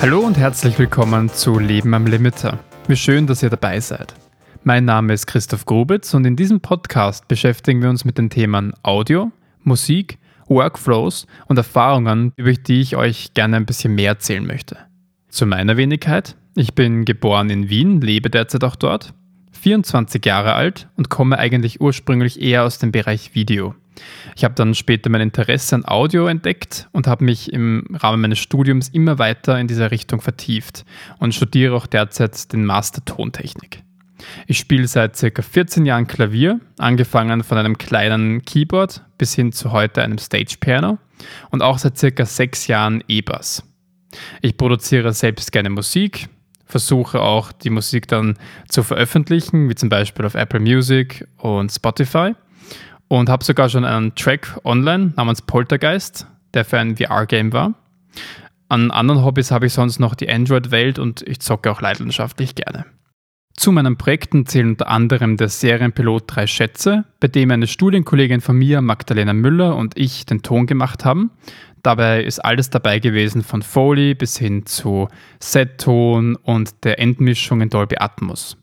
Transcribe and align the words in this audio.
Hallo 0.00 0.20
und 0.20 0.36
herzlich 0.36 0.78
willkommen 0.78 1.30
zu 1.30 1.58
Leben 1.58 1.94
am 1.94 2.06
Limiter. 2.06 2.58
Wie 2.88 2.96
schön, 2.96 3.26
dass 3.26 3.42
ihr 3.42 3.48
dabei 3.48 3.80
seid. 3.80 4.14
Mein 4.62 4.84
Name 4.84 5.14
ist 5.14 5.26
Christoph 5.26 5.64
Grubitz 5.64 6.12
und 6.12 6.26
in 6.26 6.36
diesem 6.36 6.60
Podcast 6.60 7.26
beschäftigen 7.26 7.80
wir 7.80 7.88
uns 7.88 8.04
mit 8.04 8.18
den 8.18 8.28
Themen 8.28 8.74
Audio, 8.82 9.32
Musik, 9.62 10.18
Workflows 10.46 11.26
und 11.46 11.56
Erfahrungen, 11.56 12.32
über 12.36 12.52
die 12.52 12.82
ich 12.82 12.96
euch 12.96 13.32
gerne 13.34 13.56
ein 13.56 13.66
bisschen 13.66 13.94
mehr 13.94 14.10
erzählen 14.10 14.46
möchte. 14.46 14.76
Zu 15.30 15.46
meiner 15.46 15.76
Wenigkeit. 15.76 16.36
Ich 16.54 16.74
bin 16.74 17.04
geboren 17.04 17.50
in 17.50 17.68
Wien, 17.68 18.00
lebe 18.00 18.30
derzeit 18.30 18.62
auch 18.62 18.76
dort, 18.76 19.14
24 19.54 20.24
Jahre 20.24 20.54
alt 20.54 20.88
und 20.96 21.08
komme 21.08 21.38
eigentlich 21.38 21.80
ursprünglich 21.80 22.40
eher 22.40 22.64
aus 22.64 22.78
dem 22.78 22.92
Bereich 22.92 23.34
Video. 23.34 23.74
Ich 24.36 24.44
habe 24.44 24.54
dann 24.54 24.74
später 24.74 25.08
mein 25.10 25.20
Interesse 25.20 25.76
an 25.76 25.84
Audio 25.84 26.26
entdeckt 26.26 26.88
und 26.92 27.06
habe 27.06 27.24
mich 27.24 27.52
im 27.52 27.86
Rahmen 27.92 28.20
meines 28.20 28.38
Studiums 28.38 28.88
immer 28.88 29.18
weiter 29.18 29.58
in 29.58 29.68
dieser 29.68 29.90
Richtung 29.90 30.20
vertieft 30.20 30.84
und 31.18 31.34
studiere 31.34 31.74
auch 31.76 31.86
derzeit 31.86 32.52
den 32.52 32.64
Master 32.64 33.04
Tontechnik. 33.04 33.82
Ich 34.46 34.58
spiele 34.58 34.86
seit 34.86 35.16
circa 35.16 35.42
14 35.42 35.86
Jahren 35.86 36.06
Klavier, 36.06 36.60
angefangen 36.78 37.42
von 37.42 37.58
einem 37.58 37.78
kleinen 37.78 38.42
Keyboard 38.42 39.04
bis 39.18 39.34
hin 39.34 39.52
zu 39.52 39.72
heute 39.72 40.02
einem 40.02 40.18
Stage 40.18 40.56
Piano 40.58 40.98
und 41.50 41.62
auch 41.62 41.78
seit 41.78 41.98
circa 41.98 42.24
sechs 42.24 42.66
Jahren 42.66 43.02
E-Bass. 43.06 43.62
Ich 44.40 44.56
produziere 44.56 45.12
selbst 45.12 45.52
gerne 45.52 45.70
Musik, 45.70 46.28
versuche 46.64 47.20
auch 47.20 47.52
die 47.52 47.70
Musik 47.70 48.08
dann 48.08 48.36
zu 48.68 48.82
veröffentlichen, 48.82 49.68
wie 49.68 49.74
zum 49.74 49.88
Beispiel 49.88 50.24
auf 50.24 50.34
Apple 50.34 50.60
Music 50.60 51.26
und 51.38 51.70
Spotify 51.70 52.34
und 53.08 53.28
habe 53.28 53.44
sogar 53.44 53.68
schon 53.68 53.84
einen 53.84 54.14
Track 54.14 54.58
online 54.64 55.12
namens 55.16 55.42
Poltergeist, 55.42 56.26
der 56.54 56.64
für 56.64 56.78
ein 56.78 56.96
VR-Game 56.96 57.52
war. 57.52 57.74
An 58.68 58.90
anderen 58.90 59.24
Hobbys 59.24 59.50
habe 59.50 59.66
ich 59.66 59.72
sonst 59.72 59.98
noch 59.98 60.14
die 60.14 60.28
Android-Welt 60.28 60.98
und 60.98 61.22
ich 61.22 61.40
zocke 61.40 61.70
auch 61.70 61.80
leidenschaftlich 61.80 62.54
gerne. 62.54 62.86
Zu 63.56 63.70
meinen 63.70 63.96
Projekten 63.96 64.46
zählen 64.46 64.70
unter 64.70 64.88
anderem 64.88 65.36
der 65.36 65.48
Serienpilot 65.48 66.24
Drei 66.26 66.46
Schätze, 66.46 67.04
bei 67.20 67.28
dem 67.28 67.50
eine 67.50 67.68
Studienkollegin 67.68 68.40
von 68.40 68.56
mir, 68.56 68.80
Magdalena 68.80 69.32
Müller, 69.32 69.76
und 69.76 69.96
ich 69.96 70.26
den 70.26 70.42
Ton 70.42 70.66
gemacht 70.66 71.04
haben. 71.04 71.30
Dabei 71.82 72.24
ist 72.24 72.40
alles 72.40 72.70
dabei 72.70 72.98
gewesen, 72.98 73.42
von 73.42 73.62
Foley 73.62 74.14
bis 74.14 74.38
hin 74.38 74.66
zu 74.66 75.08
Set-Ton 75.38 76.34
und 76.36 76.84
der 76.84 76.98
Endmischung 76.98 77.60
in 77.60 77.70
Dolby 77.70 77.96
Atmos. 77.98 78.56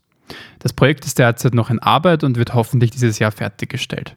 Das 0.58 0.72
Projekt 0.72 1.04
ist 1.06 1.18
derzeit 1.18 1.54
noch 1.54 1.70
in 1.70 1.78
Arbeit 1.78 2.24
und 2.24 2.36
wird 2.36 2.54
hoffentlich 2.54 2.90
dieses 2.90 3.18
Jahr 3.18 3.32
fertiggestellt. 3.32 4.16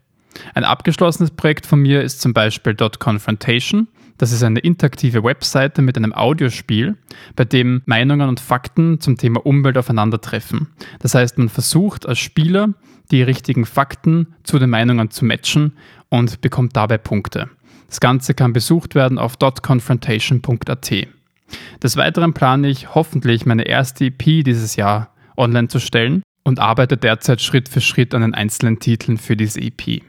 Ein 0.53 0.63
abgeschlossenes 0.63 1.31
Projekt 1.31 1.65
von 1.65 1.81
mir 1.81 2.01
ist 2.01 2.21
zum 2.21 2.33
Beispiel 2.33 2.75
Confrontation. 2.75 3.87
Das 4.17 4.31
ist 4.31 4.43
eine 4.43 4.59
interaktive 4.59 5.23
Webseite 5.23 5.81
mit 5.81 5.97
einem 5.97 6.13
Audiospiel, 6.13 6.95
bei 7.35 7.43
dem 7.43 7.81
Meinungen 7.85 8.29
und 8.29 8.39
Fakten 8.39 9.01
zum 9.01 9.17
Thema 9.17 9.45
Umwelt 9.45 9.77
aufeinandertreffen. 9.77 10.69
Das 10.99 11.15
heißt, 11.15 11.37
man 11.37 11.49
versucht 11.49 12.07
als 12.07 12.19
Spieler 12.19 12.73
die 13.11 13.23
richtigen 13.23 13.65
Fakten 13.65 14.33
zu 14.43 14.57
den 14.57 14.69
Meinungen 14.69 15.11
zu 15.11 15.25
matchen 15.25 15.73
und 16.09 16.41
bekommt 16.41 16.75
dabei 16.75 16.97
Punkte. 16.97 17.49
Das 17.87 17.99
Ganze 17.99 18.33
kann 18.33 18.53
besucht 18.53 18.95
werden 18.95 19.19
auf 19.19 19.35
dotconfrontation.at. 19.37 20.93
Des 21.83 21.97
Weiteren 21.97 22.33
plane 22.33 22.69
ich 22.69 22.95
hoffentlich 22.95 23.45
meine 23.45 23.63
erste 23.63 24.05
EP 24.05 24.43
dieses 24.43 24.75
Jahr 24.75 25.13
online 25.37 25.67
zu 25.67 25.79
stellen 25.79 26.23
und 26.43 26.59
arbeite 26.59 26.97
derzeit 26.97 27.41
Schritt 27.41 27.69
für 27.69 27.81
Schritt 27.81 28.13
an 28.13 28.21
den 28.21 28.33
einzelnen 28.33 28.79
Titeln 28.79 29.17
für 29.17 29.35
diese 29.35 29.59
EP. 29.61 30.01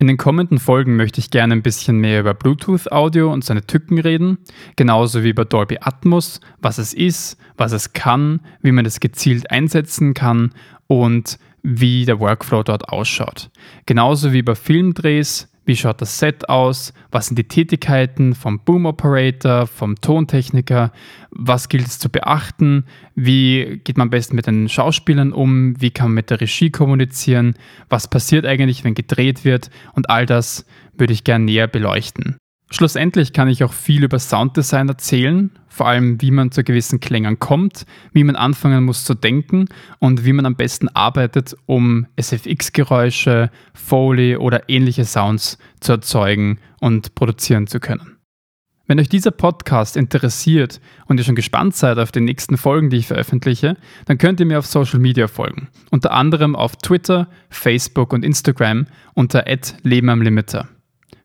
In 0.00 0.06
den 0.06 0.16
kommenden 0.16 0.60
Folgen 0.60 0.94
möchte 0.94 1.18
ich 1.18 1.32
gerne 1.32 1.54
ein 1.54 1.62
bisschen 1.62 1.98
mehr 1.98 2.20
über 2.20 2.32
Bluetooth-Audio 2.32 3.32
und 3.32 3.44
seine 3.44 3.66
Tücken 3.66 3.98
reden, 3.98 4.38
genauso 4.76 5.24
wie 5.24 5.30
über 5.30 5.44
Dolby 5.44 5.78
Atmos, 5.80 6.40
was 6.62 6.78
es 6.78 6.94
ist, 6.94 7.36
was 7.56 7.72
es 7.72 7.94
kann, 7.94 8.40
wie 8.62 8.70
man 8.70 8.86
es 8.86 9.00
gezielt 9.00 9.50
einsetzen 9.50 10.14
kann 10.14 10.54
und 10.86 11.40
wie 11.64 12.04
der 12.04 12.20
Workflow 12.20 12.62
dort 12.62 12.90
ausschaut. 12.90 13.50
Genauso 13.86 14.32
wie 14.32 14.38
über 14.38 14.54
Filmdrehs, 14.54 15.48
wie 15.68 15.76
schaut 15.76 16.00
das 16.00 16.18
Set 16.18 16.48
aus? 16.48 16.94
Was 17.10 17.26
sind 17.26 17.38
die 17.38 17.46
Tätigkeiten 17.46 18.34
vom 18.34 18.58
Boom 18.60 18.86
Operator, 18.86 19.66
vom 19.66 20.00
Tontechniker? 20.00 20.92
Was 21.30 21.68
gilt 21.68 21.86
es 21.86 21.98
zu 21.98 22.08
beachten? 22.08 22.86
Wie 23.14 23.78
geht 23.84 23.98
man 23.98 24.06
am 24.06 24.10
besten 24.10 24.34
mit 24.34 24.46
den 24.46 24.70
Schauspielern 24.70 25.30
um? 25.30 25.78
Wie 25.78 25.90
kann 25.90 26.06
man 26.06 26.14
mit 26.14 26.30
der 26.30 26.40
Regie 26.40 26.70
kommunizieren? 26.70 27.54
Was 27.90 28.08
passiert 28.08 28.46
eigentlich, 28.46 28.82
wenn 28.82 28.94
gedreht 28.94 29.44
wird? 29.44 29.68
Und 29.92 30.08
all 30.08 30.24
das 30.24 30.64
würde 30.96 31.12
ich 31.12 31.22
gerne 31.22 31.44
näher 31.44 31.66
beleuchten. 31.66 32.38
Schlussendlich 32.70 33.32
kann 33.32 33.48
ich 33.48 33.64
auch 33.64 33.72
viel 33.72 34.04
über 34.04 34.18
Sounddesign 34.18 34.88
erzählen, 34.88 35.50
vor 35.68 35.88
allem 35.88 36.20
wie 36.20 36.30
man 36.30 36.52
zu 36.52 36.62
gewissen 36.62 37.00
Klängen 37.00 37.38
kommt, 37.38 37.86
wie 38.12 38.24
man 38.24 38.36
anfangen 38.36 38.84
muss 38.84 39.04
zu 39.04 39.14
denken 39.14 39.66
und 40.00 40.26
wie 40.26 40.34
man 40.34 40.44
am 40.44 40.54
besten 40.54 40.88
arbeitet, 40.88 41.56
um 41.64 42.06
SFX-Geräusche, 42.20 43.50
Foley 43.72 44.36
oder 44.36 44.68
ähnliche 44.68 45.06
Sounds 45.06 45.56
zu 45.80 45.92
erzeugen 45.92 46.58
und 46.80 47.14
produzieren 47.14 47.66
zu 47.66 47.80
können. 47.80 48.18
Wenn 48.86 49.00
euch 49.00 49.08
dieser 49.08 49.30
Podcast 49.30 49.96
interessiert 49.96 50.80
und 51.06 51.18
ihr 51.18 51.24
schon 51.24 51.34
gespannt 51.34 51.74
seid 51.74 51.98
auf 51.98 52.10
die 52.12 52.20
nächsten 52.20 52.56
Folgen, 52.56 52.90
die 52.90 52.96
ich 52.98 53.06
veröffentliche, 53.06 53.76
dann 54.06 54.18
könnt 54.18 54.40
ihr 54.40 54.46
mir 54.46 54.58
auf 54.58 54.66
Social 54.66 54.98
Media 54.98 55.26
folgen. 55.26 55.68
Unter 55.90 56.12
anderem 56.12 56.56
auf 56.56 56.76
Twitter, 56.76 57.28
Facebook 57.50 58.12
und 58.12 58.24
Instagram 58.24 58.86
unter 59.14 59.44
Leben 59.82 60.08
am 60.08 60.22
Limiter. 60.22 60.68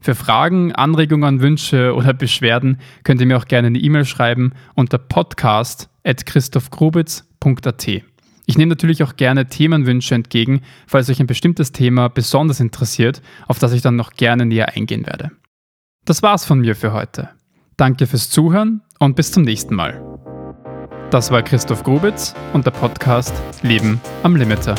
Für 0.03 0.14
Fragen, 0.16 0.74
Anregungen, 0.74 1.40
Wünsche 1.40 1.96
oder 1.96 2.14
Beschwerden 2.14 2.78
könnt 3.06 3.22
ihr 3.22 3.28
mir 3.28 3.38
auch 3.38 3.46
gerne 3.46 3.68
eine 3.68 3.80
E-Mail 3.80 4.03
schreiben 4.03 4.52
unter 4.75 4.97
podcast.christophgrubitz.at. 4.97 7.88
Ich 8.46 8.58
nehme 8.58 8.72
natürlich 8.72 9.02
auch 9.02 9.16
gerne 9.16 9.47
Themenwünsche 9.47 10.14
entgegen, 10.14 10.59
falls 10.88 11.09
euch 11.09 11.22
ein 11.22 11.28
bestimmtes 11.28 11.72
Thema 11.72 12.09
besonders 12.09 12.59
interessiert, 12.59 13.22
auf 13.47 13.59
das 13.59 13.72
ich 13.72 13.81
dann 13.81 13.96
noch 13.96 14.12
gerne 14.12 14.46
näher 14.46 14.75
eingehen 14.75 15.06
werde. 15.06 15.31
Das 16.03 16.22
war's 16.22 16.44
von 16.44 16.59
mir 16.59 16.75
für 16.75 16.91
heute. 16.91 17.30
Danke 17.78 18.06
fürs 18.06 18.30
Zuhören 18.30 18.81
und 19.00 19.16
bis 19.16 19.31
zum 19.31 19.44
nächsten 19.44 19.74
Mal. 19.74 20.03
Das 21.12 21.31
war 21.31 21.44
Christoph 21.44 21.84
Grubitz 21.84 22.35
und 22.52 22.66
der 22.66 22.72
Podcast 22.72 23.34
Leben 23.62 24.02
am 24.24 24.35
Limiter. 24.35 24.75